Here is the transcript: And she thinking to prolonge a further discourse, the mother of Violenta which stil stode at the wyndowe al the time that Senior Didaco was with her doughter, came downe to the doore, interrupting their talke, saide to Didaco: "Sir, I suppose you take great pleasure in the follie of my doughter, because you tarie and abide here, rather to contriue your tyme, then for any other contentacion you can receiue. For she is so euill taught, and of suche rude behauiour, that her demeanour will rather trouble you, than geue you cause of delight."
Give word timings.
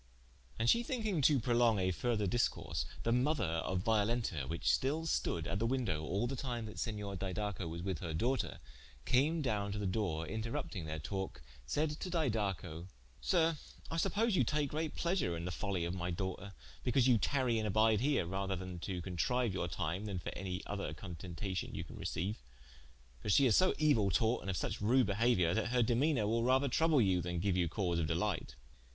And 0.57 0.67
she 0.67 0.81
thinking 0.81 1.21
to 1.21 1.39
prolonge 1.39 1.79
a 1.79 1.91
further 1.91 2.25
discourse, 2.25 2.87
the 3.03 3.11
mother 3.11 3.43
of 3.45 3.83
Violenta 3.83 4.47
which 4.47 4.67
stil 4.73 5.05
stode 5.05 5.45
at 5.45 5.59
the 5.59 5.67
wyndowe 5.67 6.03
al 6.03 6.25
the 6.25 6.35
time 6.35 6.65
that 6.65 6.79
Senior 6.79 7.15
Didaco 7.15 7.69
was 7.69 7.83
with 7.83 7.99
her 7.99 8.11
doughter, 8.11 8.57
came 9.05 9.43
downe 9.43 9.71
to 9.73 9.77
the 9.77 9.85
doore, 9.85 10.27
interrupting 10.27 10.85
their 10.87 10.97
talke, 10.97 11.43
saide 11.67 11.91
to 11.99 12.09
Didaco: 12.09 12.87
"Sir, 13.21 13.59
I 13.91 13.97
suppose 13.97 14.35
you 14.35 14.43
take 14.43 14.71
great 14.71 14.95
pleasure 14.95 15.37
in 15.37 15.45
the 15.45 15.51
follie 15.51 15.85
of 15.85 15.93
my 15.93 16.09
doughter, 16.09 16.55
because 16.83 17.07
you 17.07 17.19
tarie 17.19 17.59
and 17.59 17.67
abide 17.67 17.99
here, 18.01 18.25
rather 18.25 18.55
to 18.57 19.01
contriue 19.03 19.53
your 19.53 19.67
tyme, 19.67 20.05
then 20.05 20.17
for 20.17 20.29
any 20.35 20.63
other 20.65 20.95
contentacion 20.95 21.75
you 21.75 21.83
can 21.83 21.97
receiue. 21.97 22.33
For 23.19 23.29
she 23.29 23.45
is 23.45 23.55
so 23.55 23.73
euill 23.73 24.11
taught, 24.11 24.41
and 24.41 24.49
of 24.49 24.57
suche 24.57 24.81
rude 24.81 25.05
behauiour, 25.05 25.53
that 25.53 25.67
her 25.69 25.83
demeanour 25.83 26.25
will 26.25 26.41
rather 26.41 26.69
trouble 26.69 27.01
you, 27.03 27.21
than 27.21 27.39
geue 27.39 27.53
you 27.55 27.69
cause 27.69 27.99
of 27.99 28.07
delight." 28.07 28.55